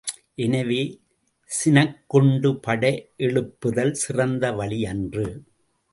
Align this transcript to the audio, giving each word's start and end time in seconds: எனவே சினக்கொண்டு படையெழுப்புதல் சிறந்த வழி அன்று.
எனவே 0.35 0.79
சினக்கொண்டு 1.49 2.49
படையெழுப்புதல் 2.67 3.93
சிறந்த 3.93 4.51
வழி 4.51 4.85
அன்று. 4.85 5.27